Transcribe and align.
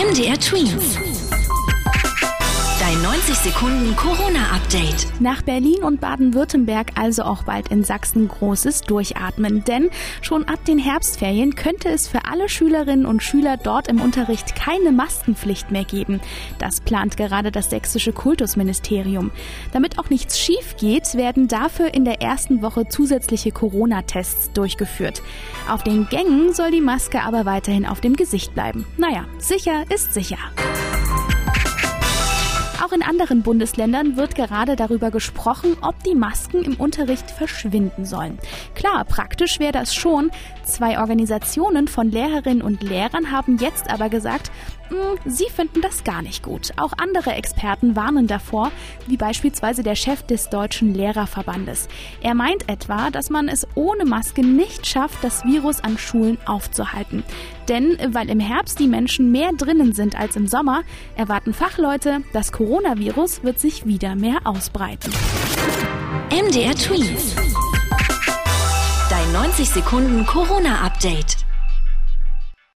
MDR 0.00 0.38
Twins. 0.38 1.09
Dein 3.10 3.18
90 3.18 3.52
Sekunden 3.52 3.96
Corona-Update. 3.96 5.20
Nach 5.20 5.42
Berlin 5.42 5.82
und 5.82 6.00
Baden-Württemberg 6.00 6.92
also 6.94 7.24
auch 7.24 7.42
bald 7.42 7.66
in 7.68 7.82
Sachsen 7.82 8.28
großes 8.28 8.82
Durchatmen. 8.82 9.64
Denn 9.64 9.90
schon 10.22 10.44
ab 10.44 10.64
den 10.64 10.78
Herbstferien 10.78 11.56
könnte 11.56 11.88
es 11.88 12.06
für 12.06 12.26
alle 12.26 12.48
Schülerinnen 12.48 13.06
und 13.06 13.20
Schüler 13.20 13.56
dort 13.56 13.88
im 13.88 14.00
Unterricht 14.00 14.54
keine 14.54 14.92
Maskenpflicht 14.92 15.72
mehr 15.72 15.82
geben. 15.82 16.20
Das 16.60 16.80
plant 16.80 17.16
gerade 17.16 17.50
das 17.50 17.70
sächsische 17.70 18.12
Kultusministerium. 18.12 19.32
Damit 19.72 19.98
auch 19.98 20.08
nichts 20.08 20.38
schief 20.38 20.76
geht, 20.78 21.16
werden 21.16 21.48
dafür 21.48 21.92
in 21.92 22.04
der 22.04 22.22
ersten 22.22 22.62
Woche 22.62 22.86
zusätzliche 22.88 23.50
Corona-Tests 23.50 24.52
durchgeführt. 24.52 25.20
Auf 25.68 25.82
den 25.82 26.08
Gängen 26.08 26.54
soll 26.54 26.70
die 26.70 26.80
Maske 26.80 27.22
aber 27.22 27.44
weiterhin 27.44 27.86
auf 27.86 28.00
dem 28.00 28.14
Gesicht 28.14 28.54
bleiben. 28.54 28.86
Naja, 28.98 29.24
sicher 29.38 29.82
ist 29.90 30.14
sicher. 30.14 30.38
Auch 32.82 32.92
in 32.92 33.02
anderen 33.02 33.42
Bundesländern 33.42 34.16
wird 34.16 34.34
gerade 34.34 34.74
darüber 34.74 35.10
gesprochen, 35.10 35.76
ob 35.82 36.02
die 36.02 36.14
Masken 36.14 36.62
im 36.62 36.76
Unterricht 36.76 37.30
verschwinden 37.30 38.06
sollen. 38.06 38.38
Klar, 38.74 39.04
praktisch 39.04 39.60
wäre 39.60 39.72
das 39.72 39.94
schon. 39.94 40.30
Zwei 40.64 40.98
Organisationen 40.98 41.88
von 41.88 42.10
Lehrerinnen 42.10 42.62
und 42.62 42.82
Lehrern 42.82 43.32
haben 43.32 43.58
jetzt 43.58 43.90
aber 43.90 44.08
gesagt, 44.08 44.50
hm, 44.90 45.18
sie 45.24 45.46
finden 45.54 45.82
das 45.82 46.02
gar 46.02 46.20
nicht 46.20 46.42
gut. 46.42 46.72
Auch 46.76 46.92
andere 46.98 47.32
Experten 47.34 47.94
warnen 47.94 48.26
davor, 48.26 48.72
wie 49.06 49.16
beispielsweise 49.16 49.84
der 49.84 49.94
Chef 49.94 50.22
des 50.22 50.48
Deutschen 50.48 50.94
Lehrerverbandes. 50.94 51.88
Er 52.22 52.34
meint 52.34 52.68
etwa, 52.68 53.10
dass 53.10 53.30
man 53.30 53.48
es 53.48 53.68
ohne 53.76 54.04
Maske 54.04 54.44
nicht 54.44 54.86
schafft, 54.86 55.22
das 55.22 55.44
Virus 55.44 55.84
an 55.84 55.96
Schulen 55.96 56.38
aufzuhalten. 56.44 57.22
Denn 57.68 57.98
weil 58.08 58.30
im 58.30 58.40
Herbst 58.40 58.80
die 58.80 58.88
Menschen 58.88 59.30
mehr 59.30 59.52
drinnen 59.52 59.92
sind 59.92 60.18
als 60.18 60.34
im 60.34 60.48
Sommer, 60.48 60.82
erwarten 61.14 61.54
Fachleute, 61.54 62.22
das 62.32 62.50
Coronavirus 62.70 63.42
wird 63.42 63.58
sich 63.58 63.84
wieder 63.84 64.14
mehr 64.14 64.38
ausbreiten. 64.44 65.12
MDR 66.30 66.76
Tweet. 66.76 67.18
Dein 69.10 69.32
90 69.32 69.68
Sekunden 69.68 70.24
Corona-Update. 70.24 71.38